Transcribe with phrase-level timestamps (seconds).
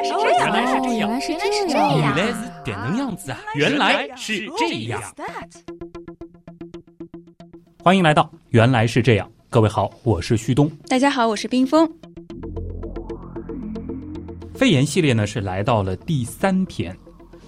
[0.00, 3.38] 来是这样，原来是这样，原来是这样，原来是这样子啊！
[3.54, 5.02] 原来是这样。
[7.84, 10.70] 欢迎来到《原来是这样》，各位好，我是旭东。
[10.88, 11.86] 大家好，我是冰峰。
[14.54, 16.96] 肺炎系列呢是来到了第三篇，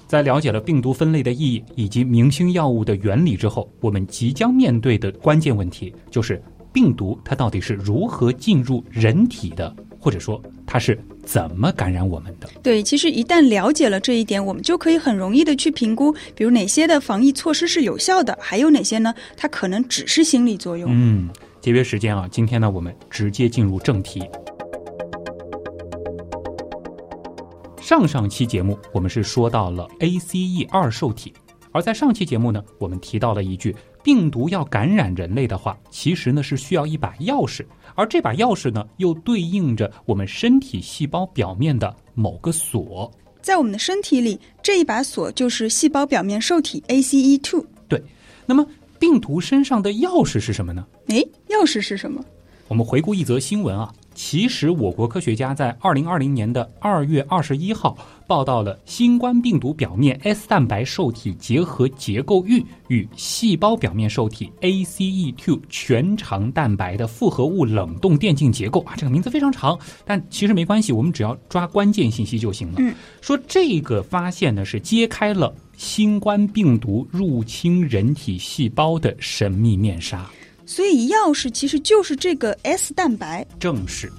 [0.06, 12.48] 在了解了病毒分类的意义以及明星药物的原理之后，我们即将面对的关键问题就是病毒它到底是如何进入人体的，或者说它是怎么感染我们的？
[12.60, 19.14] 对，其实一旦了解了这一点，我们就可以很容易的去评估，比如哪些的防疫措施是有效的，还有哪些呢？
[19.36, 20.90] 它可能只是心理作用。
[20.92, 21.30] 嗯，
[21.60, 24.28] 节约时间啊，今天呢，我们直接进入正题。
[27.80, 31.32] 上上期节目我们是说到了 ACE 二受体，
[31.70, 37.64] 而在上期节目呢，我们提到了一句，病毒要感染人类的话，其实呢是需要一把钥匙，
[37.94, 43.10] 而这把钥匙呢又对应着我们身体细胞表面的某个锁。
[43.40, 47.64] 在我们的身体里，这一把锁就是细胞表面受体 ACE2。
[47.88, 48.02] 对，
[48.46, 48.64] 那么
[48.98, 50.86] 病毒身上的钥匙是什么呢？
[51.08, 52.24] 诶，钥匙是什么？
[52.68, 53.92] 我们回顾一则新闻啊。
[54.14, 57.96] 其实，我国科学家在二零二零年的二月二十一号
[58.26, 72.74] 报道了新冠病毒表面 S 蛋白受体结合结构域与细胞表面受体 ACE2 全长蛋白的复合物冷冻电镜结构啊，这个名字非常长，但其实没关系，我们只要抓关键信息就行了。
[72.78, 80.30] 嗯，说这个发现呢，是揭开了新冠病毒入侵人体细胞的神秘面纱。
[80.64, 84.10] 所以钥匙其实就是这个 S 蛋白，正是。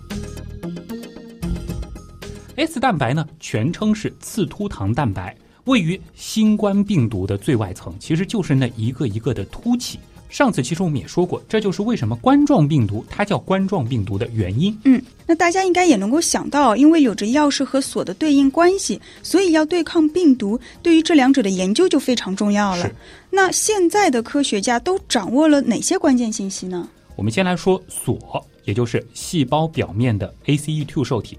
[2.56, 5.36] S 蛋白呢，全称是刺突糖蛋白，
[5.66, 10.00] 位于新冠病毒的最外层，其实就是那一个一个的凸起。
[10.34, 14.76] 上次其实我们也说过，这就是为什么冠状病毒它叫冠状病毒的原因。
[14.84, 22.90] 嗯，那大家应该也能够想到，因为有着钥匙和锁的对应关系，所以要对抗病毒，对于这两者的研究就非常重要了。
[23.30, 26.90] 那现在的科学家都掌握了哪些关键信息呢？
[27.16, 31.38] 我们先来说锁，也就是细胞表面的 ACE2 受体。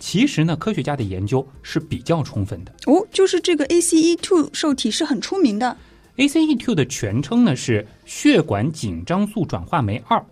[0.00, 2.72] 其实呢，科学家的研究是比较充分的。
[2.86, 5.76] 哦，就是这个 ACE2 受体是很出名的。
[6.16, 10.22] ACE2 的全称呢是血管紧张素转化酶二，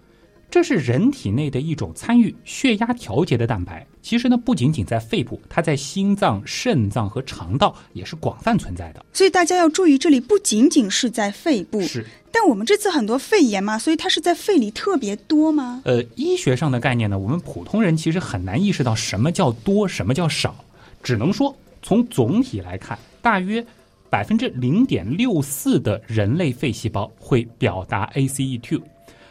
[0.50, 3.86] 这是人体内的一种参与血压调节的蛋白。
[4.02, 9.04] 其实呢，不仅仅在肺部，它在心脏、肾脏和肠道也是广泛存在的。
[9.12, 11.80] 所以大家要注意，这里不仅仅是在肺部。
[11.82, 12.04] 是。
[12.32, 15.82] 但我们这次很多肺炎嘛，所以它是在肺里特别多吗？
[15.84, 20.54] 呃，医学上的概念呢，我们普通人其实很难意识到什么叫多，什么叫少，
[21.02, 23.64] 只能说从总体来看，大约。
[24.10, 28.82] 百分之零点六四的人类肺细胞会表达 ACE2，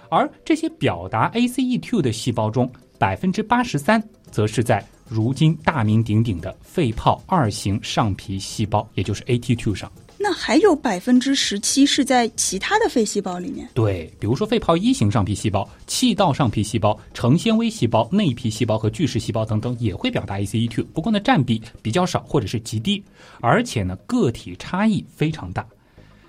[0.10, 4.02] 而这些表达 ACE2 的细胞中，百分之八十三
[4.32, 9.92] 则是在如今大名鼎鼎的肺泡二型上皮细胞，也就是 AT2 上。
[10.22, 13.70] 那还有百分之十七是在其他的肺细胞里面。
[13.74, 20.84] 对，比如说肺泡一型上皮细胞、气道上皮细胞、成纤维细胞、内皮细胞和巨噬细胞等等，也会表达 ACE2。
[20.94, 23.02] 不过呢，占比比较少或者是极低，
[23.40, 25.66] 而且呢，个体差异非常大。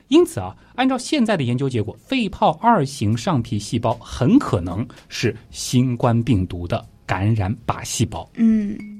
[0.06, 8.30] 因此啊，按照现在的研究结果，肺泡二型上皮细胞很可能是新冠病毒的感染靶细胞。
[8.34, 8.99] 嗯。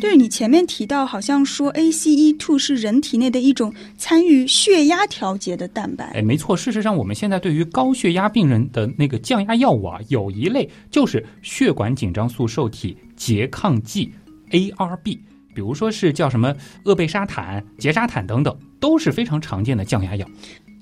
[0.00, 6.06] 对你前面提到，好像说 ACE2 是人体内的一种参与血压调节的蛋白。
[6.14, 6.56] 哎，没错。
[6.56, 14.10] 事实上，我们现在对于高血压病人的那个降压药物啊，有一类就是血管紧张素受体拮抗剂
[14.50, 15.04] ARB，
[15.54, 20.26] 比如说是叫什么厄贝沙坦、捷沙坦等等，都是非常常见的降压药。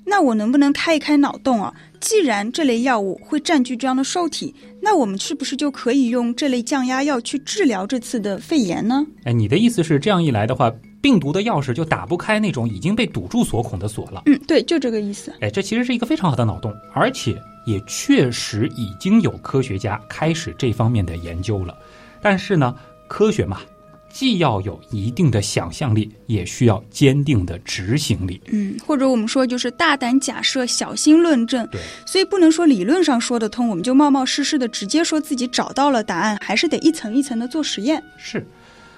[0.09, 1.71] 那我能不能开一开脑洞啊？
[1.99, 9.05] 既然这类药物会占据这样的受体，那我们是不是就可以用这类降压药去治疗这次的肺炎呢？
[9.25, 14.23] 哎，你的意思是这样一来的话，病毒的钥匙就打不开那种已经被堵住锁孔的锁了？
[14.25, 15.31] 嗯，对，就这个意思。
[15.41, 21.77] 哎，这其实是一个非常好的脑洞，而且也确实已经有科学家开始这方面的研究了。
[22.21, 22.73] 但是呢，
[23.07, 23.61] 科学嘛。
[24.11, 28.41] 既要有一定的想象力，也需要坚定的执行力。
[28.51, 31.67] 嗯，或者我们说就是大胆假设，小心论证。
[31.71, 38.03] 对，所以不能说理论上说得通，我们就冒冒失失的直接说自己找到了答案，还是得一层一层的做实验。
[38.17, 38.45] 是。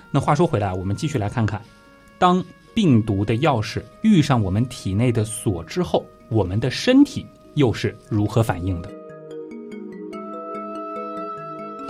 [0.10, 1.62] 那话说回来，我们继续来看看，
[2.18, 2.44] 当
[2.74, 7.25] 病毒的钥匙遇上我们体内的锁之后，我们的身体
[7.56, 8.92] 又是如何反应的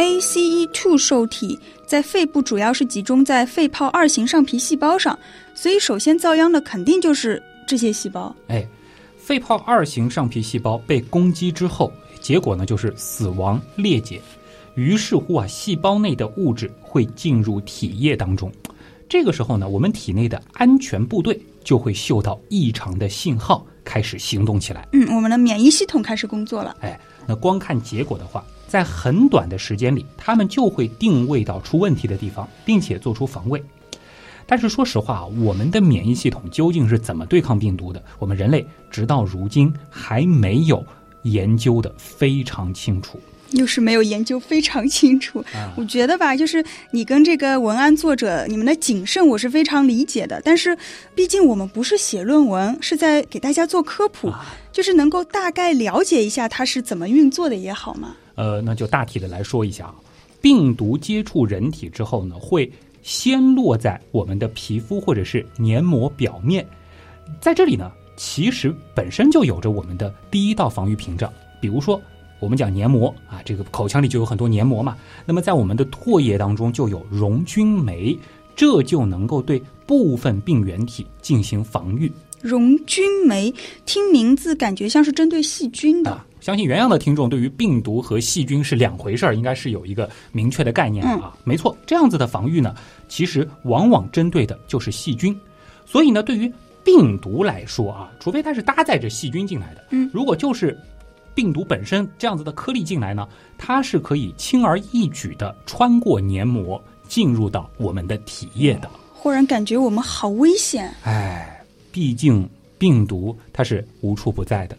[0.02, 5.18] ？ACE2 受体在肺部主要是集中在肺泡二型上皮细胞上，
[5.54, 8.36] 所以首先遭殃的肯定就是这些细胞。
[8.48, 8.68] 哎，
[9.20, 14.20] 肺泡二型上皮细胞被攻击之后，结果呢就是死亡裂解。
[14.74, 18.52] 于是乎啊，细胞内的物质会进入体液当中。
[19.08, 24.88] 这个时候呢，我们体内的安全部队就会嗅到异常的信号，开始行动起来。
[24.94, 26.76] 嗯，我们的免疫系统开始工作了。
[26.80, 33.64] 哎，那光看结果的话，在很短的时间里，他们就会定位到出问题的地方，并且做出防卫。
[34.46, 38.04] 但是说实话啊，我们的免疫系统究竟是怎么对抗病毒的？
[38.20, 40.86] 我们人类直到如今还没有
[41.24, 43.20] 研究的非常清楚。
[43.52, 45.44] 又是没有研究非常清楚，
[45.76, 50.42] 我觉得吧，就是你跟这个文案作者你们的谨慎，我是非常理解的。
[50.46, 50.78] 但是，
[51.14, 54.32] 毕竟我们不是写论文，是在给大家做科普，
[54.72, 58.16] 就是能够大概了解一下它是怎么运作的也好嘛。
[58.36, 59.96] 呃，那就大体的来说一下啊，
[60.40, 62.72] 病毒接触人体之后呢，会
[63.02, 66.66] 先落在我们的皮肤或者是黏膜表面，
[67.42, 72.02] 在这里呢，其实本身就有着我们的第一道防御屏障，比如说。
[72.42, 74.98] 我们讲黏膜啊，这个口腔里就有很多黏膜嘛。
[75.26, 78.18] 那么在我们的唾液当中就有溶菌酶，
[78.56, 82.12] 这就能够对部分病原体进行防御。
[82.42, 83.54] 溶菌酶
[83.86, 86.20] 听名字感觉像是针对细菌的。
[86.40, 91.38] 相信原样的听众对于病毒和细菌是两回事儿，应该是有一个明确的概念的啊。
[91.44, 92.74] 没错，这样子的防御呢，
[93.08, 95.40] 其实往往针对的就是细菌。
[95.86, 96.52] 所以呢，对于
[96.84, 100.76] 病毒来说啊，除非它是搭载着细菌进来的，嗯，如果就是。
[101.34, 108.90] 病毒本身这样子的颗粒进来呢，它是可以轻而易举的穿过黏膜进入到我们的体液的。
[109.14, 110.94] 忽然感觉我们好危险。
[111.04, 114.78] 哎，毕竟病毒它是无处不在的。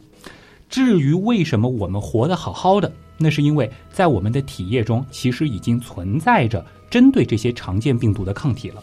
[0.68, 8.82] 至于为什么我们活得好好的，那是因为在我们的体液中其实已经存在着针对这些常见病毒的抗体了。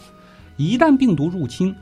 [0.56, 1.76] 一旦病毒入侵，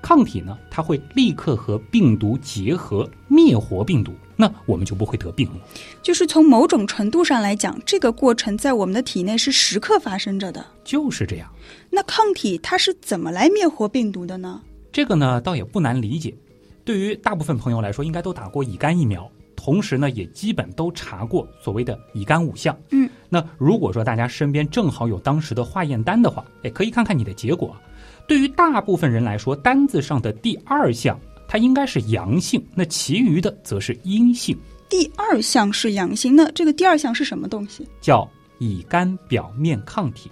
[0.00, 5.56] 抗体呢，它会立刻和病毒结合，灭活病毒，那我们就不会得病了。
[6.02, 10.64] 就是从某种程度上来讲，这个过程在我们的体内是时刻发生着的。
[10.84, 11.52] 就是这样。
[11.90, 14.60] 那抗体它是怎么来灭活病毒的呢？
[14.92, 16.34] 这个呢，倒也不难理解。
[16.84, 22.76] 对于大部分朋友来说，应该都打过乙肝疫苗，同时呢，也基本都查过所谓的乙肝五项。
[22.90, 23.08] 嗯。
[23.28, 27.76] 那如果说大家身边正好有当时的化验单的话，也可以看看你的结果。
[28.28, 34.56] 对于大部分人来说，单子上的第二项它应该是阳性，那其余的则是阴性。
[34.86, 37.88] 第二项是阳性，那这个第二项是什么东西？
[38.02, 40.30] 叫乙肝表面抗体。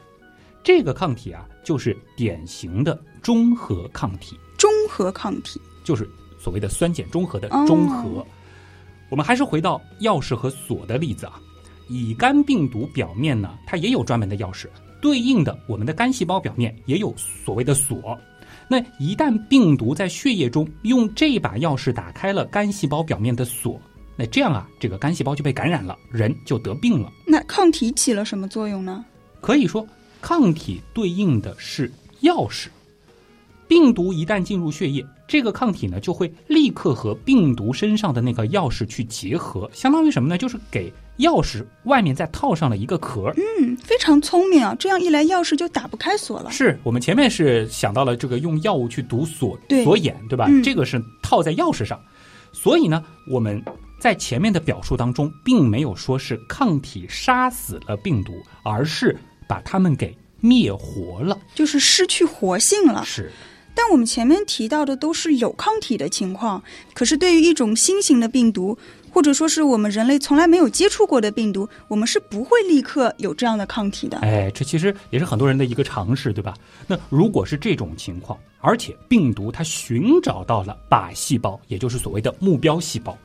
[0.62, 4.38] 这个抗体啊，就是典型的中和抗体。
[4.58, 6.08] 中和抗体就是
[6.38, 8.26] 所谓的酸碱中和的中和。
[9.08, 11.40] 我们还是回到钥匙和锁的例子啊，
[11.88, 14.66] 乙肝病毒表面呢，它也有专门的钥匙。
[15.06, 18.18] 对应的，我们的肝细胞表面也有所谓的锁。
[18.66, 23.80] 那一旦病毒在血液中用这把钥匙打开了肝细胞表面的锁，
[24.16, 27.08] 那这样啊，这个肝细胞就被感染了，人就得病了。
[27.24, 29.04] 那抗体起了什么作用呢？
[29.40, 29.86] 可以说，
[30.20, 31.88] 抗体对应的是
[32.22, 32.66] 钥匙。
[33.68, 40.36] 病毒一旦进入血液，这个抗体呢就会立刻和病毒身上的那个钥匙去结合，相当于什么呢？
[40.36, 40.92] 就是给。
[41.18, 44.76] 钥匙外面再套上了一个壳，嗯，非常聪明啊！
[44.78, 46.50] 这样一来，钥匙就打不开锁了。
[46.50, 50.46] 是我们前面是想到了这个用药物去堵锁锁眼，对吧？
[50.62, 51.98] 这个是套在钥匙上，
[52.52, 53.62] 所以呢，我们
[53.98, 59.18] 在前面的表述当中，并没有说是抗体杀死了病毒，而是
[59.48, 63.02] 把它们给灭活了，就是失去活性了。
[63.06, 63.32] 是，
[63.74, 68.76] 但我们前面提到的都是有抗体的情况，可是对于一种新型的病毒。
[69.16, 74.18] 或者说是我们人类从来没有接触过的病毒，我们是不会立刻有这样的抗体的。
[74.18, 76.54] 哎，这其实也是很多人的一个常识，对吧？
[76.86, 83.16] 那如果是这种情况，而且病毒它寻找到了靶细胞，也就是所谓的目标细胞，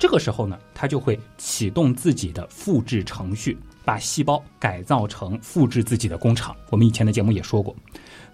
[0.00, 6.56] 这个时候呢，它就会启动自己的复制程序，把细胞改造成复制自己的工厂。
[6.70, 7.72] 我们以前的节目也说过，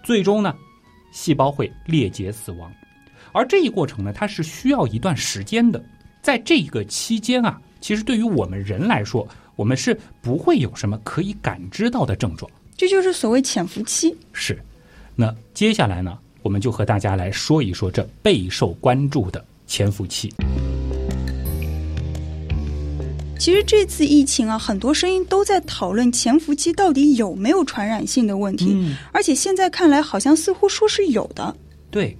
[0.03, 0.55] 最终呢，
[1.13, 2.73] 细胞会裂解死亡，
[3.33, 5.79] 而这一过程呢，它是需要一段时间的。
[6.27, 14.13] 在这个期间啊，其实对于我们人来说，我们是不会有什么可以感知到的症状，这就是所谓潜伏期。
[14.33, 14.61] 是，
[15.15, 20.35] 那接下来呢，我们就和大家来说一说这备受关注的潜伏期。
[23.39, 28.77] 其实这次疫情啊，很多声音都在讨论潜伏期到底有没有传染性的问题，
[29.13, 31.57] 而且现在看来，好像似乎说是有的。
[31.89, 32.17] 对。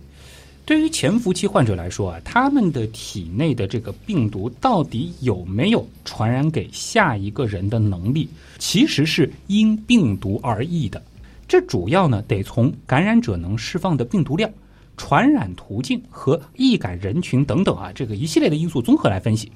[0.67, 11.01] 对于潜伏期患者来说啊，他们的体内的这个病毒到底有没有传染给下一个人的能力，其实是因病毒而异的。
[11.47, 14.51] 这主要呢得从感染者能释放的病毒量、
[14.97, 19.53] 传染途径和易感人群等等啊这个一系列的因素综合来分析。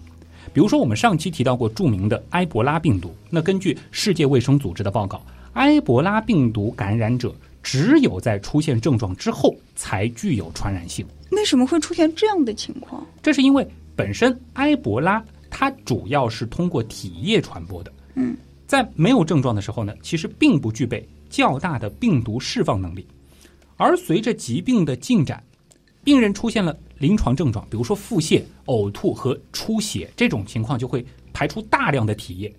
[0.53, 3.13] 比如说，我们上期提到过著名的埃博拉病毒。
[3.29, 5.21] 那根据世界卫生组织的报告，
[5.55, 11.07] 埃博拉病毒感染者只有在出现症状之后才具有传染性。
[11.31, 13.07] 为什么会出现这样的情况？
[13.23, 17.93] 这是因为本身埃博拉它主要是通过体液传播的。
[18.15, 18.37] 嗯，
[18.67, 23.07] 在没有症状的时候呢，其实并不具备较大的病毒释放能力。
[23.77, 25.43] 而随着疾病的进展，
[26.03, 32.53] 病人出现了临床症状，比如说腹泻、呕吐和出血，这种情况就会排出大量的体液。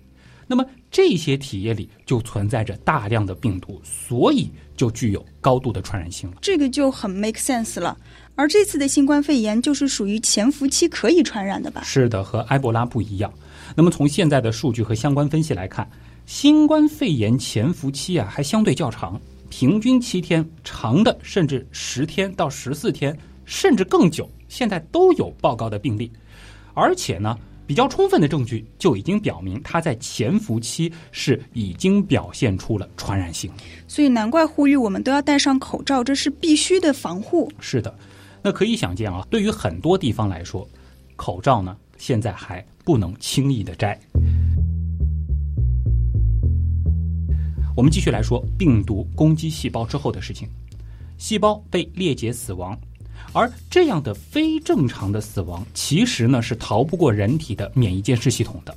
[0.46, 6.36] 那么这些体液里就存在着大量的病毒，所以就具有高度的传染性了。
[6.40, 7.96] 这个就很 make sense 了。
[8.34, 11.82] 而这次的新冠肺炎就是属于潜伏期可以传染的吧？
[11.84, 13.32] 是的，和埃博拉不一样。
[13.76, 15.88] 那么从现在的数据和相关分析来看，
[16.24, 19.20] 新冠肺炎潜伏期啊还相对较长，
[19.50, 26.10] 平均七天，长的甚至十天到十四天，甚至更久，现在都有报告的病例。
[26.74, 33.50] 而且呢，比较充分的证据就已经表明，它在潜伏期是已经表现出了传染性。
[33.86, 37.50] 所以难怪呼吁我们都要戴上口罩，这是必须的防护。
[37.60, 37.94] 是的。
[38.42, 40.68] 那可以想见啊，对于很多地方来说，
[41.14, 43.98] 口罩呢现在还不能轻易的摘。
[47.76, 50.48] 我们继续来说病毒攻击细胞之后的事情，
[51.16, 52.76] 细胞被裂解死亡，
[53.32, 58.76] 而这样的非正常的死亡，其实呢是逃不过人体的免疫监视系统的，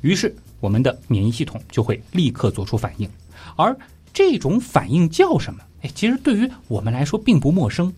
[0.00, 3.08] 于是我们的免疫系统就会立刻做出反应，
[3.56, 3.76] 而
[4.12, 5.60] 这种反应叫什么？
[5.82, 7.92] 哎，其实对于我们来说并不陌生。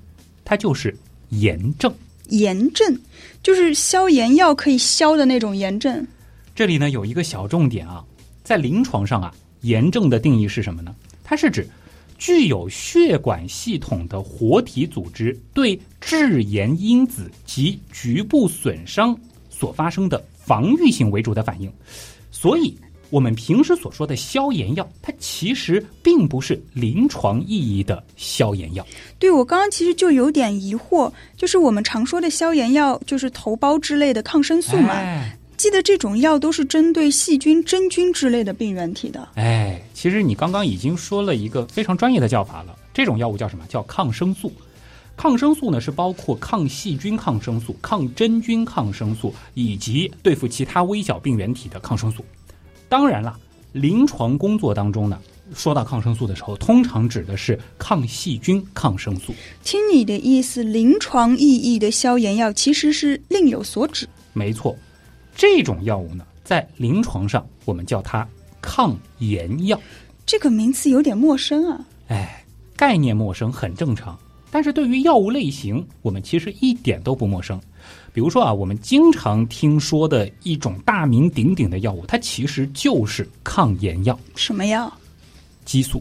[0.45, 0.95] 它就是
[1.31, 1.91] 炎症，
[2.29, 3.01] 炎症
[3.43, 6.07] 就是消炎药可以消的那种炎症。
[6.55, 8.05] 这里呢有一个小重点啊，
[8.43, 10.95] 在临床上啊，炎症的定义是什么呢？
[11.25, 11.67] 它是指
[12.25, 19.15] 具有血管系统的活体组织对致炎因子及局部损伤
[19.51, 21.71] 所发生的防御性为主的反应，
[22.31, 22.75] 所以。
[23.11, 28.85] 我们平时所说的消炎药，它其实并不是临床意义的消炎药。
[29.21, 34.97] 对我刚刚其实就有点疑惑，就是我们常说的消炎药，就是头孢之类的抗生素嘛。
[35.57, 39.29] 记得这种药都是针对细菌、真菌之类的病原体的。
[39.35, 43.65] 哎，其实你刚刚已经说了一个非常专业的叫法了，这种药物叫什么？
[43.69, 44.53] 叫抗生素。
[45.17, 52.25] 抗生素呢是包括抗细菌抗生素、抗真菌抗生素以及对付其他微小病原体的抗生素。
[52.89, 53.39] 当然了，
[53.73, 55.17] 临床工作当中呢，
[55.55, 59.33] 说到抗生素的时候，通常指的是抗细菌抗生素。
[59.63, 64.09] 听你的意思，临床意义的消炎药其实是另有所指。
[64.33, 64.77] 没错，
[65.35, 68.27] 这种药物呢，在临床上我们叫它
[68.61, 69.81] 抗炎药。
[70.25, 71.85] 这个名词有点陌生啊。
[72.09, 72.45] 哎，
[72.77, 74.19] 概念陌生很正常，
[74.51, 77.61] 但是对于药物类型，我们其实一点都不陌生。
[78.13, 84.19] 比如说啊，我们经常听说的一种大名鼎鼎的药物，它其实就是抗炎药。
[84.37, 84.93] 什么药？
[85.65, 86.01] 激素，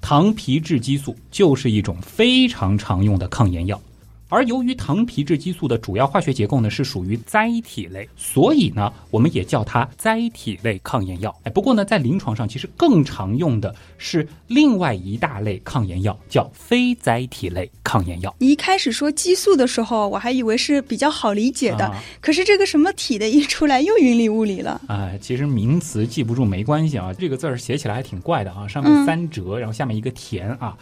[0.00, 3.80] 糖皮质激素就是一种非常常用的抗炎药。
[4.30, 11.36] 而由于糖皮质激素的主要化学结构呢是属于甾体类，所以呢我们也叫它甾体类抗炎药。
[11.42, 18.34] 哎，不过呢在临床上其实更常用的是另外一大类抗炎药，叫非甾体类抗炎药。
[18.38, 24.80] 你一开始说激素的时候，我还以为是比较好理解的，可是这个什么体的一出来又云里雾里了。
[24.86, 30.76] 哎，其实名词记不住没关系啊，这个字儿写起来还挺怪的啊，上面三折，然后下面一个田啊。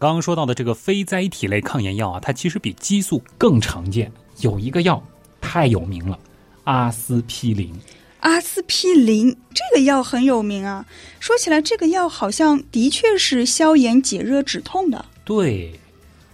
[0.00, 4.12] 刚刚说到的这个非甾体类抗炎药啊，它其实比激素更常见。
[4.38, 5.02] 有一个药
[5.40, 6.16] 太有名了，
[6.64, 7.74] 阿司匹林。
[8.20, 10.86] 阿司匹林这个药很有名啊。
[11.18, 15.04] 说起来，这个药好像的确是消炎解热止痛的。
[15.24, 15.72] 对，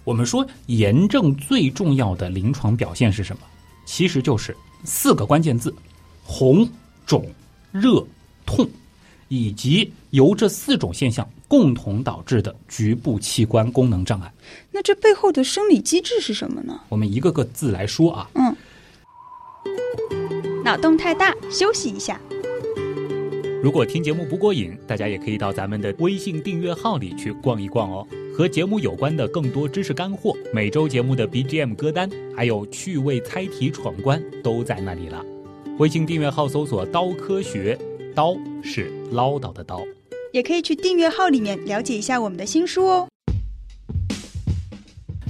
[0.03, 3.41] 我们说炎症最重要的临床表现是什么？
[3.83, 5.73] 其实就是四个关键字：
[6.23, 6.69] 红、
[7.03, 7.27] 肿、
[7.71, 8.05] 热、
[8.45, 8.69] 痛。
[9.27, 14.33] 以及由这四种现象共同导致的局部器官功能障碍。
[14.71, 16.81] 那这背后的生理机制是什么呢？
[16.89, 18.29] 我们一个个字来说啊。
[18.33, 18.55] 嗯。
[20.63, 22.19] 脑洞太大，休息一下。
[23.61, 28.07] 如果听节目不过瘾，大家也可以到咱们的微信订阅号里去逛一逛哦。
[28.35, 35.23] 和节目有关的更多知识干货，每周节目的 BGM 歌单，还有趣味猜题闯关，都在那里了。
[35.77, 37.77] 微信订阅号搜索“刀科学”。
[38.15, 38.33] 刀
[38.63, 39.83] 是唠叨的刀，
[40.35, 43.07] 也可以去订阅号里面了解一下我们的新书哦。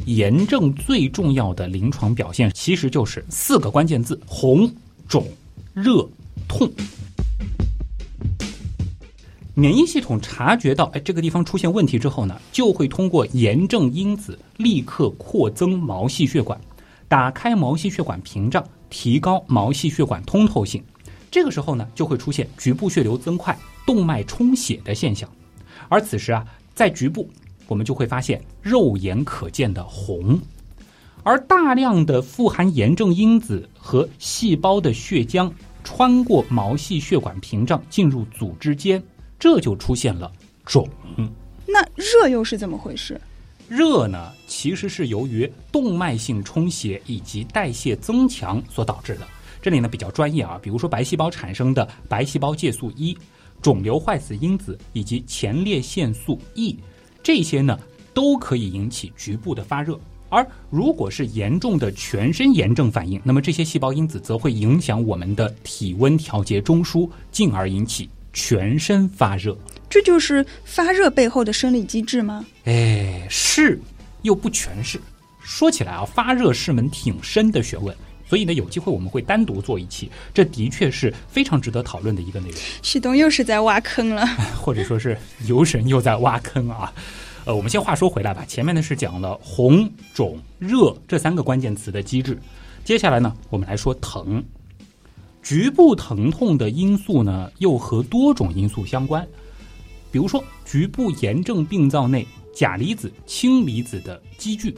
[0.08, 4.68] 炎症最重要的临床表现其实就是四个关键字：红、
[5.08, 5.28] 肿、
[5.76, 6.10] 热、
[6.48, 6.68] 痛。
[9.54, 16.60] 免疫系统察觉到哎这个地方出现问题之后呢，就会通过炎症因子立刻扩增毛细血管，
[17.08, 18.68] 打开毛细血管屏障。
[18.90, 20.82] 提高毛细血管通透性。
[21.30, 25.30] 这个时候呢，就会出现局部血流增快、动脉充血的现象。
[25.90, 27.30] 而此时啊，在局部
[27.68, 30.40] 我们就会发现肉眼可见的红，
[31.24, 35.52] 而大量的富含炎症因子和细胞的血浆
[35.84, 39.04] 穿过毛细血管屏障进入组织间，
[39.38, 40.32] 这就出现了
[40.66, 40.88] 肿。
[41.68, 43.20] 那热又是怎么回事？
[43.68, 49.28] 热呢，其实是由于动脉性充血以及代谢增强所导致的。
[49.66, 53.18] 这里呢比较专业啊，比如说白细胞产生的白细胞介素一、
[53.64, 56.78] 肿瘤坏死因子以及前列腺素 E，
[57.24, 57.80] 这些呢
[58.14, 60.00] 都可以引起局部的发热。
[60.30, 69.58] 而如果是严重的全身炎症反应，那么这些细胞因子则会影响我们的体温调节中枢，进而引起全身发热。
[69.90, 72.46] 这就是发热背后的生理机制吗？
[72.66, 73.82] 哎，是，
[74.22, 75.02] 又不全是。
[75.40, 77.96] 说起来啊，发热是门挺深的学问，
[78.28, 80.10] 所以呢，有机会我们会单独做一期。
[80.34, 82.58] 这的确是非常值得讨论的一个内容。
[82.82, 84.26] 旭东又是在挖坑了，
[84.60, 85.18] 或者说是
[85.48, 86.92] 游神又在挖坑啊。
[87.46, 92.38] 呃，我们先话说回来吧，前面呢是讲了红、肿、热这三个关键词的机制，
[92.84, 94.44] 接下来呢，我们来说疼。
[95.44, 99.24] 局部疼痛的因素呢，又和多种因素相关。
[100.12, 104.76] 比如说，局部炎症病灶内钾离子、氢离子的积聚，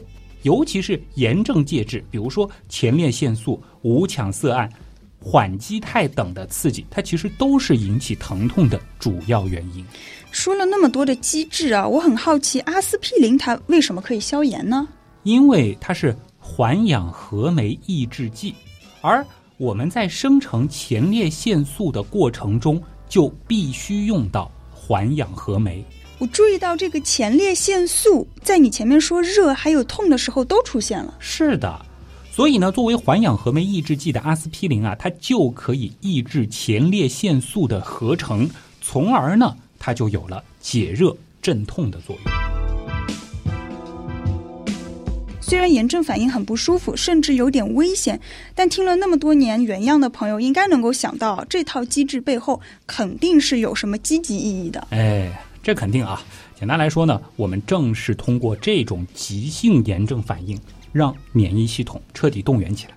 [0.47, 4.71] 尤其是炎症介质，比如说前列腺素、五羟色胺、
[5.19, 9.85] 缓激肽等的刺激，它其实都是引起疼痛的主要原因。
[10.31, 14.87] 说了那么多的机制啊，我很好奇，阿司匹林它为什么可以消炎呢？
[15.23, 18.55] 因为它是环氧合酶抑制剂，
[19.01, 19.25] 而
[19.57, 24.49] 我们在生成前列腺素的过程中，就必须用到。
[24.71, 25.83] 环氧合酶，
[26.19, 31.13] 我注意到这个前列腺素在你前面说热还有痛的时候都出现了。
[31.19, 31.85] 是的，
[32.31, 38.49] 所以呢，作为环氧合酶抑制剂的阿司匹林啊，它就可以抑制前列腺素的合成，
[38.81, 42.33] 从而呢，它就有了解热镇痛的作用。
[45.39, 48.19] 虽然炎症反应很不舒服，甚至有点危险，
[48.55, 54.85] 但听了那么多年原样的朋友，应该能够想到这套机制背后肯定是有什么积极意义的。
[54.89, 55.31] 哎，
[55.67, 56.23] 这肯定啊！
[56.57, 60.57] 简单来说呢，我们正是通过这种急性炎症反应，
[60.93, 62.93] 让免疫系统彻底动员起来。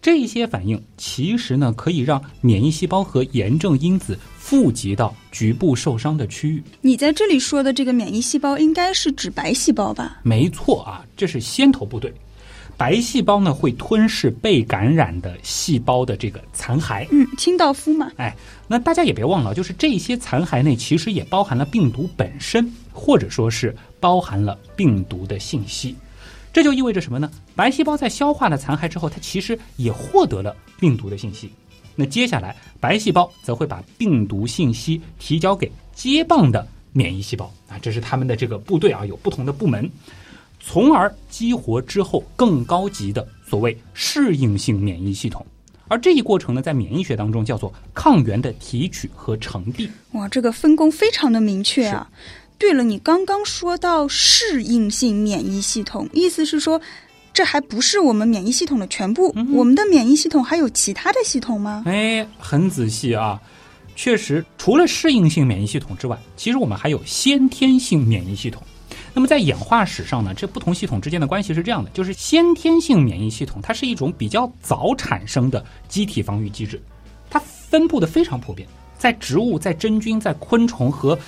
[0.00, 6.62] 这些反应其实呢，可以让免疫细胞和炎症因子富集到局部受伤的区域。
[6.80, 10.20] 你在这里说的这个免疫细胞，应该是指白细胞吧？
[10.22, 12.14] 没错啊，这是先头部队。
[12.76, 17.06] 白细胞呢，会吞噬被感染的细胞的这个残骸。
[17.10, 18.10] 嗯，清道夫嘛。
[18.16, 18.36] 哎，
[18.68, 25.96] 那大家也别忘了，就是这些残骸内其实也包含了病毒本身，或者说是包含了病毒的信息。
[26.52, 27.30] 这就意味着什么呢？
[27.54, 31.50] 白细胞在消化了残骸之后，它其实也获得了病毒的信息。
[31.94, 39.90] 那接下来，白细胞则会把病毒信息提交给接棒的免疫细胞啊，这是他们的这个部队啊，有不同的部门，
[40.68, 45.46] 从而激活之后更高级的所谓适应性免疫系统。
[45.86, 49.88] 而这一过程呢，在免疫学当中叫做抗原的提取和成递。
[50.12, 52.10] 哇，这个分工非常的明确啊。
[52.58, 56.80] 对了，你刚刚说到适应性免疫系统，意思是说，
[57.32, 59.32] 这还不是我们免疫系统的全部？
[59.52, 61.84] 我们的免疫系统还有其他的系统吗？
[61.86, 63.40] 哎，很仔细啊，
[63.94, 68.60] 确实，除了适应性免疫系统之外，其实我们还有先天性免疫系统。
[69.16, 76.78] 那么在演化史上呢，这不同系统之间的关系是这样的：就是先天性免疫系统，它是一种比较早产生的机体防御机制，
[77.30, 81.18] 它分布的非常普遍，在植物、在真菌、在昆虫和。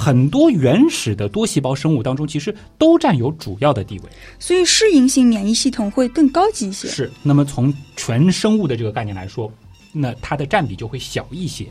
[0.00, 4.04] 很多原始的多细胞生物当中，其实都占有主要的地位，
[4.38, 6.86] 所以适应性免疫系统会更高级一些。
[6.86, 9.52] 是，那么从全生物的这个概念来说，
[9.90, 11.66] 那它的占比就会小一些。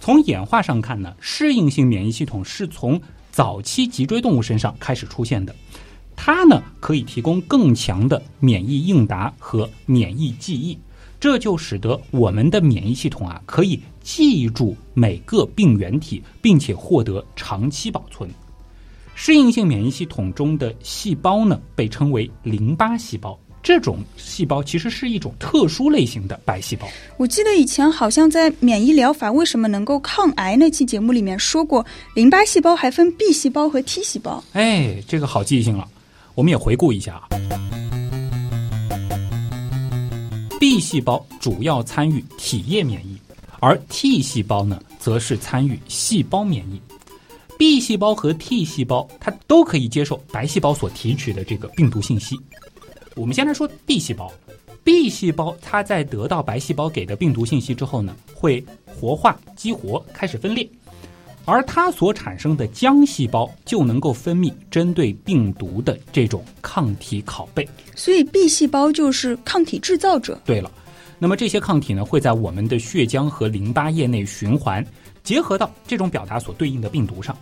[0.00, 2.98] 从演化上看呢，适应性免疫系统是从
[3.38, 5.54] 早期脊椎动物身上开始出现的，
[6.16, 10.76] 它呢可以提供更强的免疫应答和免疫记忆。
[11.20, 18.28] 这就使得我们的免疫系统啊，可以记住每个病原体，并且获得长期保存。
[19.14, 23.38] 适应性免疫系统中的细胞呢，被称为淋巴细胞。
[23.68, 26.88] 这种细胞其实是一种特殊类型的白细胞。
[27.18, 34.42] 我记得以前好像在免疫疗法为什么能够抗癌那期节目里面说过，淋巴细胞还分 B 细胞和 T 细胞。
[34.54, 35.86] 哎，这个好记性了。
[36.34, 37.28] 我们也回顾一下啊。
[40.58, 43.18] B 细胞主要参与体液免疫，
[43.60, 46.80] 而 T 细胞呢，则是参与细胞免疫。
[47.58, 52.34] B 细胞和 T 细胞，它都可以接受白细胞所提取的这个病毒信息。
[53.18, 54.32] 我们先来说 B 细胞
[54.84, 60.66] B 细胞它在得到白细胞给的病毒信息之后呢，会活化、激活，开始分裂，
[61.44, 67.68] 而它所产生的浆细胞就能够分泌针对病毒的这种抗体拷贝。
[67.96, 70.40] 所以 B 细胞就是抗体制造者。
[70.44, 70.70] 对了，
[71.18, 74.86] 那么这些抗体呢，会在我们的血浆和淋巴液内循环，
[75.24, 77.36] 结合到这种表达所对应的病毒上。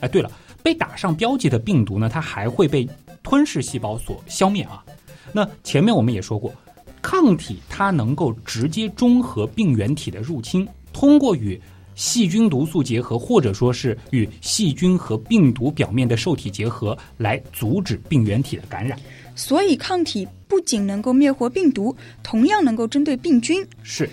[0.00, 0.30] 哎，对了，
[0.64, 2.86] 被打上标记的病毒呢，它还会被
[3.22, 4.84] 吞噬细胞所消灭啊。
[5.32, 6.52] 那前面我们也说过。
[7.00, 11.60] 抗体它能够直接中和病原体的入侵，通过与
[11.96, 18.98] 细菌毒素结合，或者说是与细菌和病毒表面的受体结合，来阻止病原体的感染。
[19.34, 23.66] 所以，抗体不仅能够灭活病毒，同样能够针对病菌。
[23.82, 24.08] 是。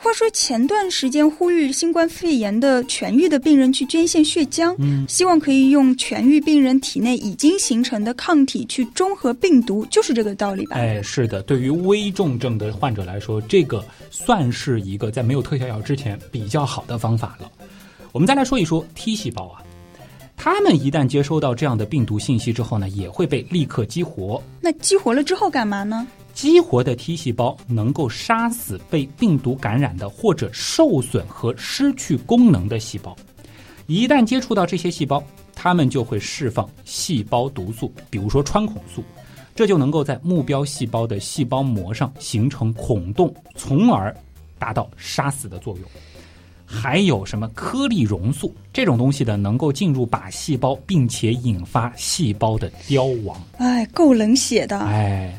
[0.00, 10.76] 话说前段时间呼吁新冠肺炎的痊愈的病人去捐献血浆，嗯，希望可以用痊愈病人体内已经形成的抗体去中和病毒，就是这个道理吧？
[10.76, 17.50] 哎，是的，对于危重症的患者来说，这个算是一个在没有特效药之前比较好的方法了。
[18.12, 19.60] 我们再来说一说 T 细胞啊，
[20.36, 24.40] 他们一旦接收到这样的病毒信息之后呢，也会被立刻激活。
[24.60, 26.06] 那激活了之后干嘛呢？
[26.38, 33.16] 激活的 T 细胞能够杀死被病毒感染的或者受损和失去功能的细胞。
[33.88, 35.20] 一旦接触到这些细胞，
[35.52, 39.02] 它们就会释放细胞毒素，比如说穿孔素，
[39.52, 44.16] 这就能够在目标细胞的细胞膜上形成孔洞，从而
[44.60, 45.90] 达到杀死的作用。
[46.64, 53.36] 还有什么颗粒溶素这种东西的，能够进入靶细胞，并且引发细胞的凋亡。
[53.56, 54.78] 哎，够冷血的。
[54.78, 55.36] 哎。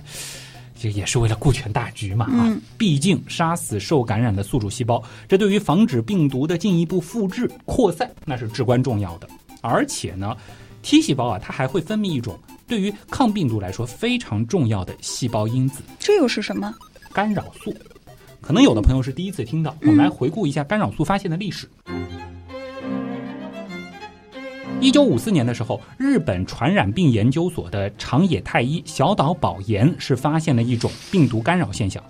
[0.82, 2.56] 这也是为了顾全大局嘛啊！
[2.78, 9.28] 毕竟杀死受感染的宿主细胞，这对于防止病毒的进一步复制扩散，那是至关重要的。
[9.62, 10.36] 而且呢
[10.82, 16.74] ，T 细胞啊，它还会分泌一种对于抗病毒来说非常重要的细胞因子，这又是什么？
[17.12, 17.76] 干扰素。
[18.40, 21.70] 可能有的朋友是第一次听到，我们来回顾一下干扰素发现的历史。
[24.82, 32.02] 一九五四年的时候，日本传染病研究所的长野太一、小岛保研是发现了一种病毒干扰现象。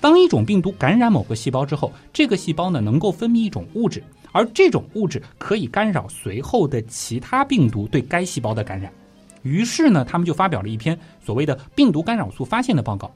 [0.00, 4.02] 当一种病毒感染某个细胞之后，这个细胞呢能够分泌一种物质，
[4.32, 8.92] 而这种物质可以干扰随后的其他病毒对该细胞的感染。
[9.42, 13.08] 于是呢，他们就发表了一篇所谓的病毒干扰素发现的报告。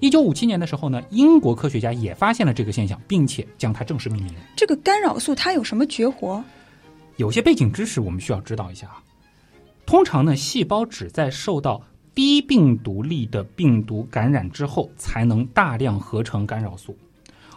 [0.00, 4.34] 一九五七年的时候呢，英国科学家也发现了这个现象，并且将它正式命名。
[4.56, 6.42] 这个干扰素它有什么绝活？
[7.18, 9.02] 有些背景知识我们需要知道一下啊。
[9.84, 11.82] 通常呢，细胞只在受到
[12.14, 16.96] 低病毒力的病毒感染之后，才能大量合成干扰素，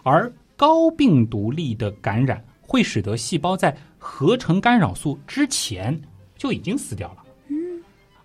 [0.02, 6.00] 而高病毒力的感染会使得细胞在合成干扰素之前
[6.36, 7.21] 就已经死掉了。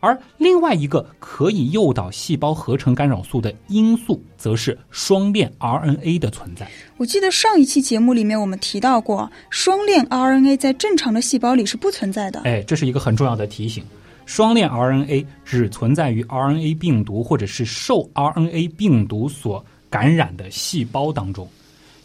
[0.07, 6.65] 而另外一个可以诱导细胞合成干扰素的因素，则是双链 RNA 的存在。
[6.95, 12.39] 我记得上一期节目里面我们提到过，双链 RNA 在正常的细胞里是不存在的。
[12.45, 13.83] 哎，这是一个很重要的提醒。
[14.25, 21.45] 双链 RNA 只存在于 RNA 病毒或者是受 RNA 病毒所感染的细胞当中。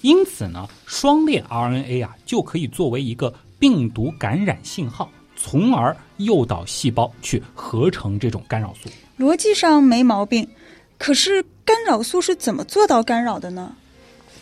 [0.01, 5.09] 因此呢，双链 RNA 啊就可以作为一个病毒感染信号。
[5.37, 10.47] 从而诱导细胞去合成这种干扰素，逻辑上没毛病。
[10.99, 13.75] 可是干扰素是怎么做到干扰的呢？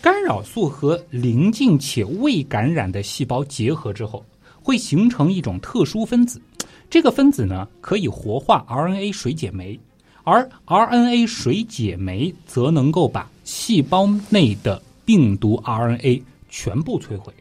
[0.02, 4.24] 干扰素和邻近且未感染的细胞结合之后，
[4.62, 6.40] 会形成一种特殊分子。
[6.90, 9.78] 这个分子呢，可以活化 RNA 水解酶，
[10.24, 17.32] 而 RNA 水解酶则能够把细胞内的病毒 RNA 全部摧毁。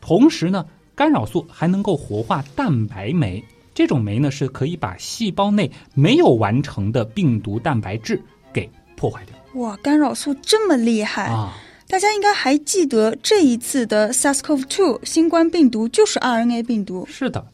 [0.00, 0.64] 同时呢。
[0.96, 8.18] 干扰素还能够活化蛋白酶，这种酶呢是可以把细胞内没有完成的病毒蛋白质
[8.50, 9.60] 给破坏掉。
[9.60, 11.52] 哇，干扰素这么厉害啊！
[11.86, 17.06] 大家应该还记得这一次的 SARS-CoV-2 新冠病毒就是 RNA 病毒。
[17.06, 17.46] 是的，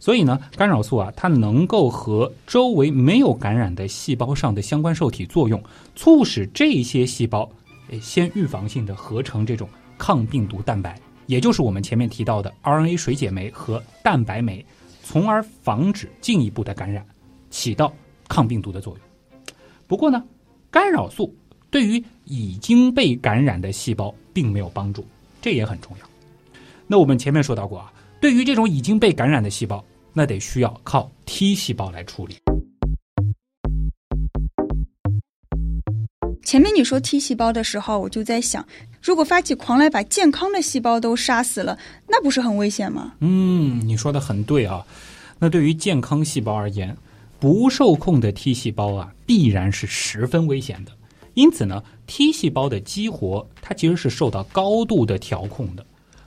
[0.00, 5.62] 所以呢，干扰素啊，它能够和周围没有感染的细胞上的相关受体作用，
[5.94, 7.48] 促使这些细胞
[8.00, 10.98] 先预防性的合成这种抗病毒蛋白。
[11.26, 14.64] 也就是我们前面提到的 RNA 水解酶和蛋白酶，
[15.02, 17.04] 从而防止进一步的感染，
[17.50, 17.92] 起到
[18.28, 19.52] 抗病毒的作用。
[19.86, 20.22] 不过呢，
[20.70, 21.34] 干扰素
[21.70, 25.06] 对于已经被感染的细胞并没有帮助，
[25.40, 26.06] 这也很重要。
[26.86, 32.36] 那我们前面说到过啊，对于这种已经被感染的细胞，那得需要靠 T 细胞来处理。
[36.44, 38.64] 前面你说 T 细胞的时候，我就在想，
[39.06, 43.12] 如果发起狂来把健康的细胞都杀死了，那不是很危险吗？
[43.20, 44.84] 嗯，你说的很对啊。
[45.38, 46.96] 那对于健康细胞而言，
[47.38, 50.90] 不受控的 T 细胞啊，必然是十分危险的，
[51.34, 55.86] 因此呢，T 细胞的激活它其实是受到高度的调控的。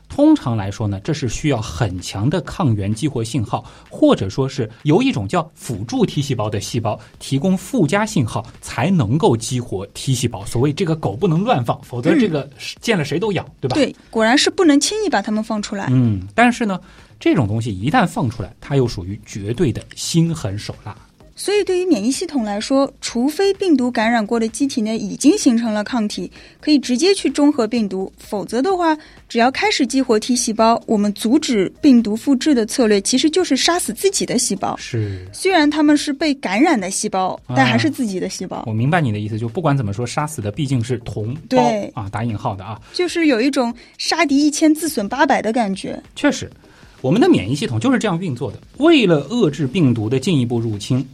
[0.09, 10.43] 通常来说呢，这是需要很强的抗原激活信号，或者说是由一种叫辅助 T 细胞的细胞提供附加信号，才能够激活 T 细胞。
[10.45, 12.49] 所谓这个狗不能乱放，否则这个
[12.81, 13.75] 见了谁都咬，对吧？
[13.75, 15.87] 对，果然是不能轻易把它们放出来。
[15.91, 16.79] 嗯，但是呢，
[17.19, 20.95] 这种东西一旦放出来，它又属于绝对的心狠手辣。
[21.41, 28.95] 所以，对于免疫系统来说，除非病毒感染过的机体内已经形成了抗体，可以直接去中和病毒；否则的话，
[29.29, 34.75] 只要开始激活 T 细胞，我们阻止病毒复制的策略其实就是杀死自己的细胞。
[34.75, 38.65] 是，虽然他们是被感染的细胞，但还是自己的细胞。
[38.67, 41.57] 我明白你的意思，就不管怎么说，杀死的毕竟是同胞
[41.93, 45.97] 啊，打引号的啊，就是有一种杀敌一千自损八百的感觉。
[46.17, 46.51] 确实，
[46.99, 51.07] 我们的免疫系统就是这样运作的，为了遏制病毒的进一步入侵。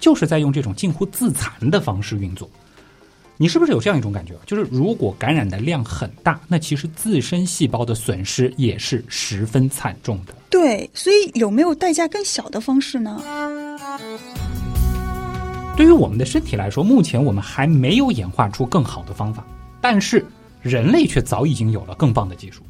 [0.00, 2.48] 就是在用这种近乎自残的方式运作，
[3.36, 4.34] 你是不是有这样一种感觉？
[4.46, 10.34] 就是如果感染的量很大，那其实自身细胞的损失也是十分惨重的。
[10.50, 13.22] 对，所以有没有代价更小的方式呢？
[15.76, 19.46] 对于我们的身体来说，目前我们还没有演化出更好的方法，
[19.80, 20.24] 但是
[20.62, 22.62] 人类却早已经有了更棒的技术，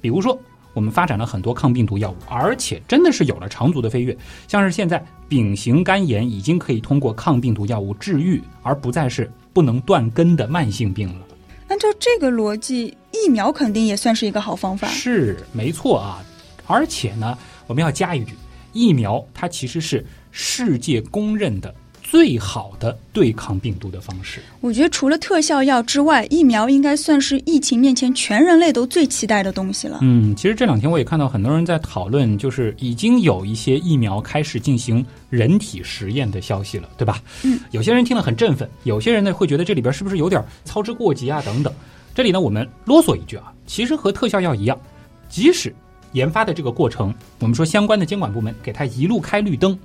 [0.00, 0.38] 比如说。
[0.74, 4.16] 我们发展了很多抗病毒药物，而且真的是有了长足的飞跃。
[4.46, 11.26] 像是现在丙型肝炎已经可以通过抗病毒药物治愈，而不再是不能断根的慢性病了。
[11.68, 14.88] 按照这个逻辑，疫苗肯定也算是一个好方法。
[14.88, 16.24] 是没错啊，
[16.66, 17.36] 而且呢，
[17.66, 18.32] 我们要加一句，
[18.72, 21.74] 疫苗它其实是世界公认的。
[22.10, 29.98] 最好的对抗病毒的方式，我觉得除了特效药之外，疫苗应该算是疫情面前全人类都最期待的东西了。
[30.00, 37.22] 嗯，其实这两天我也看到很多人在讨论，就是已经有一些疫苗开始进行人体实验的消息了，对吧？
[37.44, 41.42] 嗯，有些人听了很振奋，有些人呢会觉得这里边是不是有点操之过急啊？
[41.44, 41.70] 等等。
[42.14, 44.80] 这里呢，我们啰嗦一句啊，其实和特效药一样，
[45.28, 45.74] 即使
[46.12, 49.78] 研发的这个过程，我们说相关的监管部门给它一路开绿灯。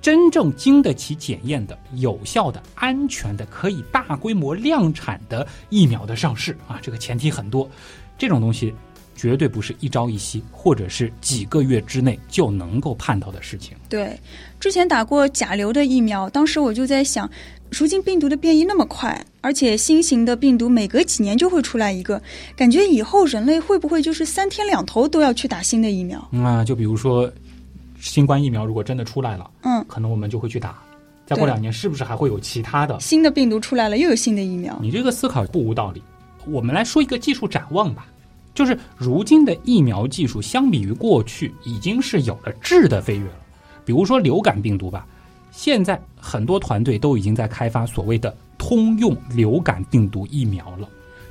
[0.00, 7.68] 真正经得起检验的、有效的、安全的、可以大规模量产的疫苗的上市啊，这个前提很多。
[8.16, 8.74] 这种东西
[9.14, 13.76] 绝对不是一朝一夕，或者是几个月之内就能够盼到的事情。
[13.88, 14.18] 对，
[14.58, 17.30] 之前打过甲流的疫苗，当时我就在想，
[17.70, 22.22] 如今病毒的变异那么快，而且新型的病毒每隔几年就会出来一个，
[22.56, 26.18] 感觉以后人类会不会就是三天两头都要去打新的疫苗？
[26.42, 27.30] 啊，就比如说。
[28.00, 30.82] 新冠疫苗如果真的出来了，嗯，可能我们就会去打。
[31.26, 34.76] 再过两年，是不是还会有其他的新的病毒出来了，又有新的疫苗？
[34.82, 36.02] 你这个思考不无道理。
[36.46, 38.06] 我们来说一个技术展望吧，
[38.52, 43.36] 就是如今的疫苗技术相比于过去已经是有了质的飞跃了。
[43.84, 45.06] 比如说流感病毒吧，
[45.52, 50.88] 现在很多团队都已经在开发所谓的通用流感病毒疫苗了，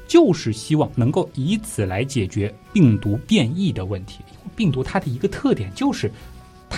[0.08, 4.20] 就是希望能够以此来解决病毒变异的问题。
[4.56, 6.10] 病毒它的一个特点就是。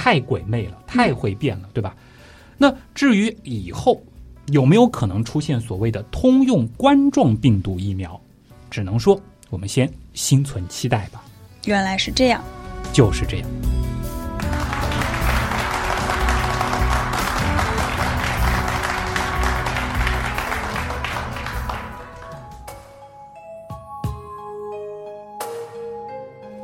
[0.03, 1.95] 太鬼魅了，太会变了，对吧？
[2.57, 4.01] 那至于以后
[4.47, 8.19] 有没有可能出现所谓的通用冠状病毒疫苗，
[8.71, 11.23] 只能说我们先心存期待吧。
[11.65, 12.43] 原来是这样，
[12.91, 13.47] 就是这样。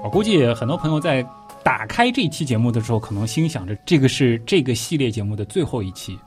[0.01, 1.23] 我估计很多朋友在。
[1.67, 6.17] 打开这期节目的时候，可能心想着这个是这个系列节目的最后一期，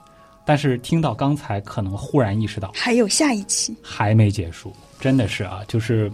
[0.45, 4.71] 但是听到刚才，可能忽然意识到还有下一期，还没结束。
[5.01, 6.13] 真的是啊，就是，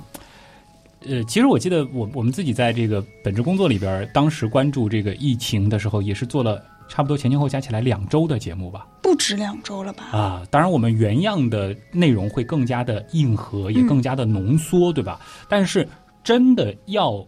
[1.08, 10.04] 呃，其实我记得我我们自己在这个本职工作里边，当时关注这个疫情的时候，也是做了差不多前前后加起来两周的节目吧，不止两周了吧？
[10.12, 15.20] 啊，当然我们原样的内容会更加的硬核，也更加的浓缩，对吧？
[15.48, 15.88] 但是
[16.22, 17.26] 真的要。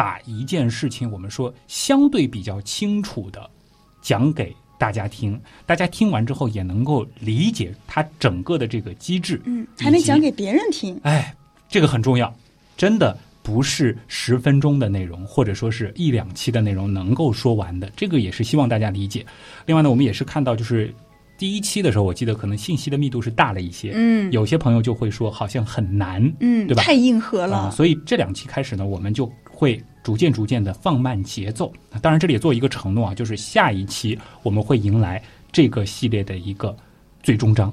[0.00, 3.50] 把一件事情，我们说相对比较清楚的
[4.00, 10.98] 讲给大家听，大家听完之后也能够理解它整个的这个机制，嗯，还能讲给别人听。
[11.02, 11.34] 哎，
[11.68, 12.34] 这个很重要，
[12.78, 17.92] 真的不是十分钟的内容，或者说是一两期的内容能够说完的。
[17.94, 19.26] 这个也是希望大家理解。
[19.66, 20.90] 另外呢，我们也是看到，就是
[21.36, 26.82] 第一期的时候，我记得可能信息的密度是大了一些，嗯，有些朋友就会说好像很难，嗯，对吧？
[26.82, 27.70] 太硬核了。
[27.70, 29.78] 所以这两期开始呢，我们就会。
[30.02, 36.76] 逐渐逐渐的放慢节奏，当然这里也做一个承诺啊，就是下一期我们会迎来这个系列的一个
[37.22, 37.72] 最终章，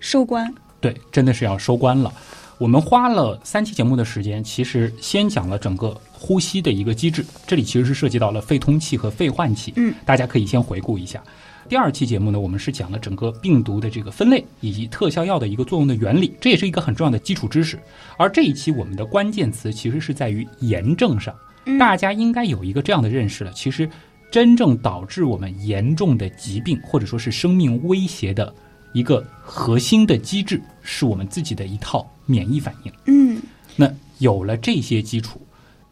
[0.00, 0.52] 收官。
[0.80, 2.12] 对，真的是要收官了。
[2.56, 9.72] 我们花了三期节目的时间，其实先讲了整个呼吸的一个机制，这里其实是涉及到了肺通气和肺换气。
[9.76, 11.22] 嗯，大家可以先回顾一下。
[11.68, 17.78] 第二期节目呢，我们是讲了整个病毒的这个分类以及特效药的一个作用的原理，这也是一个很重要的基础知识。
[18.16, 21.34] 而这一期我们的关键词其实是在于炎症上，
[21.78, 23.52] 大家应该有一个这样的认识了。
[23.52, 23.88] 其实，
[24.30, 28.52] 真正导致我们严重的疾病或者说是生命威胁的
[28.94, 32.92] 一个核心的机制，是我们自己的一套免疫反应。
[33.04, 33.42] 嗯，
[33.76, 35.38] 那有了这些基础，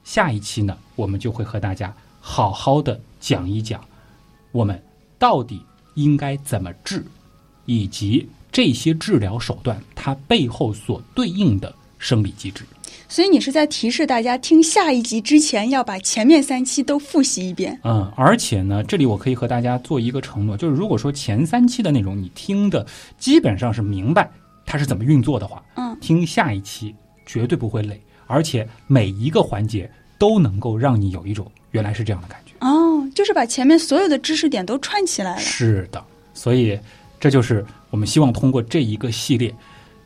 [0.04, 3.78] 下一期呢，我们就会和大家好好的讲一讲
[4.52, 4.82] 我们。
[5.18, 5.60] 到底
[5.94, 7.04] 应该怎么治，
[7.64, 12.64] 以及这些治疗手段它背后所对应的生理机制。
[13.08, 17.78] 所以你是在提示大家听下一集之前要把前面三期都复习一遍。
[17.84, 22.84] 嗯，而且呢，这里我可以和大家做一个承诺，就是如果说前三期的内容你听的
[23.16, 24.28] 基本上是明白
[24.64, 26.92] 它是怎么运作的话，嗯，听下一期
[27.24, 32.54] 绝对不会累，而且每一个环节都能够让你有一种原来是这样的感觉。
[32.60, 35.40] 哦，就是把前面所有的知识点都串起来了。
[35.40, 36.78] 是的，所以
[37.20, 39.54] 这就是我们希望通过这一个系列，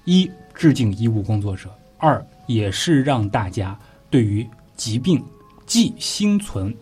[0.05, 3.79] 一致敬医务工作者，二也是让大家
[4.11, 4.45] 对于
[4.77, 5.25] 疾病
[5.65, 6.75] 既心存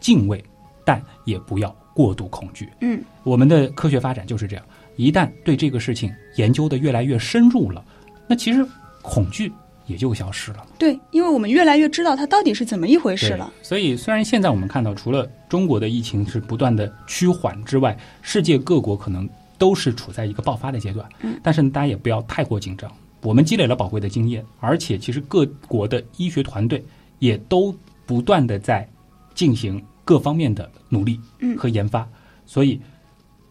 [0.00, 0.42] 敬畏，
[0.84, 2.68] 但也不要过度恐惧。
[2.80, 7.84] 嗯，我们的科学发展就是这样，一旦对这个事情研究的越来越深入了，
[8.28, 8.64] 那其实
[9.02, 9.52] 恐惧。
[9.86, 10.66] 也就消失了。
[10.78, 13.52] 对，因为我们越来越知道它到底是怎么一回事了。
[13.62, 21.08] 所以，虽然现在我们看到，除了中国的疫情是不断的趋缓之外，世界各国可能都是处在一个爆发的阶段。
[21.20, 22.90] 嗯，但是大家也不要太过紧张。
[23.22, 26.84] 我们积累了宝贵的经验，而且其实各国的医学团队
[27.18, 28.88] 也都不断的在
[29.34, 31.18] 进行各方面的努力
[31.56, 32.06] 和研发。
[32.44, 32.80] 所以，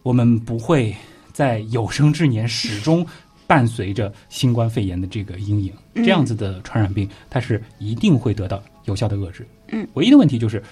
[0.02, 0.94] 我们不会
[1.32, 3.06] 在有生之年始终。
[3.46, 9.46] 伴随着新冠肺炎的这个阴影，这样子的传染病，它是一定会得到有效的遏制。
[9.68, 10.62] 嗯，唯一的问题就是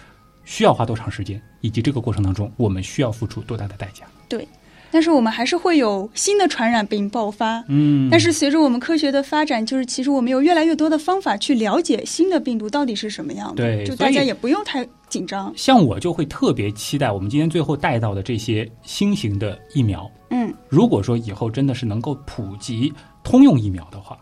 [0.45, 4.05] 需要花多长时间，以及这个过程当中我们需要付出多大的代价。
[4.29, 4.47] 对。
[4.91, 15.53] 但是我们还是会有新的传染病爆发，嗯，但是随着我们科学的发展，就是其实我们有越来越多的方法去了解新的病毒到底是什么样的，对，就大家也不用太紧张。
[15.57, 24.19] 像我就会特别期待我们今天最后带到的这些新型的疫苗，嗯，如果说以后真的是能够普及通用疫苗的话，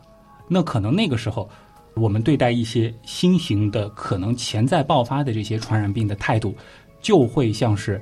[0.48, 1.48] 那可能那个时候
[1.94, 6.54] 我们对待一些新型的可能潜在爆发的这些传染病的态度，
[7.00, 7.98] 就会像是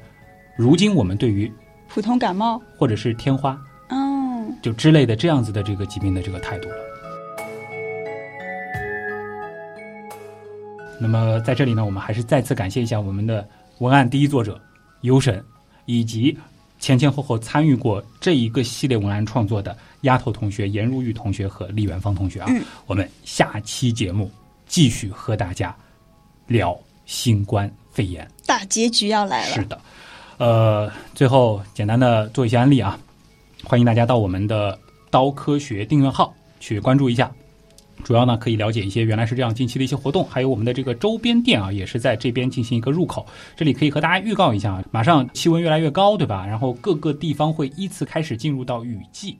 [0.59, 1.48] 如今我们对于。
[1.92, 6.89] 普通感冒，或者是天花，嗯，就之类的这样子的这个疾病的这个态度了。
[11.01, 14.61] 那么在这里呢，我们还是再次感谢一下我们的文案第一作者
[15.01, 15.43] 尤神，
[15.87, 16.37] 以及
[16.79, 22.49] 前前后后参与过这一个系列文案创作的丫头同学、颜如玉同学和李元芳同学啊。
[22.87, 24.31] 我们下期节目
[24.67, 25.75] 继续和大家
[26.47, 29.55] 聊新冠肺炎，大结局要来了。
[29.55, 29.81] 是的。
[30.37, 32.99] 呃，最后简单的做一些案例啊，
[33.65, 34.79] 欢迎大家到我们的
[35.11, 37.31] 刀科学订阅号去关注一下，
[38.05, 43.27] 主要呢可以了解一些原来是这样近期的一些活动，还有我们的这个周边店啊，也是在这边进行一个入口。
[43.57, 46.47] 这里可以和大家预告一下，马上气温越来越高，对吧？
[46.47, 49.37] 然后各个地方会依次开始进入到雨季，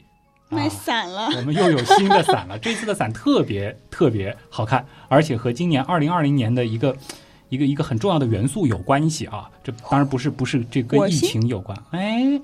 [0.49, 2.59] 卖伞了，我们又有新的伞了。
[2.59, 6.97] 这次的伞特别特别好看，而且和今年二零二零年的一个。
[7.51, 11.77] 一个一个很重要的元素有关系啊，这当然不是不是这跟疫情有关。
[11.91, 12.41] 哎，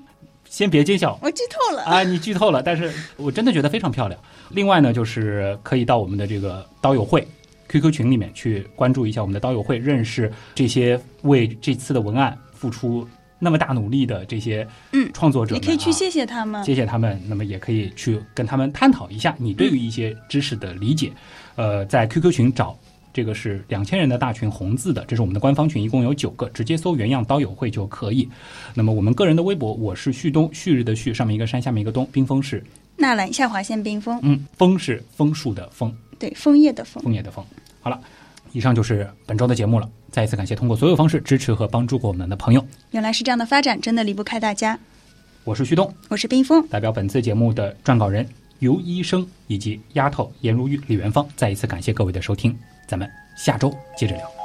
[0.49, 4.19] 先别揭晓，我剧透了啊，你剧透了，但是我真的觉得非常漂亮。
[4.49, 7.27] 另外呢，就是可以到我们的这个刀友会
[7.67, 13.07] QQ 群里面去关注一下我们的刀友会，认识这些为这次的文案付出
[13.39, 17.21] 那么大努力的这些嗯创作者，你可以去谢谢他们，谢谢他们。
[17.27, 21.11] 那么也可以去跟他们探讨一下你对于一些知识的理解。
[21.55, 22.77] 呃，在 QQ 群找。
[23.17, 28.29] 这个是两千人的大群红字的，这是我们的官方群，一共有九个，直接搜“原样刀友会”就可以。
[28.75, 32.63] 那么我们个人的微博，我是旭东，旭日的旭，上面一个山，下面一个东，冰封是
[32.95, 37.43] 纳兰下划线冰封，嗯，枫是枫树的枫，对，枫叶的枫，枫叶的枫。
[37.81, 37.99] 好了，
[38.51, 39.89] 以上就是本周的节目了。
[40.11, 42.63] 再一次感谢通过所有方式支持和帮助过我们的朋友。
[42.91, 44.77] 原来是这样的发展，真的离不开大家。
[45.43, 48.23] 我是旭东，我是冰封，代表本次节目的撰稿人
[48.59, 52.55] 尤医生以及丫头颜如玉、李元芳，再一次感谢各位的收听。
[52.87, 54.36] 咱们下周接着聊。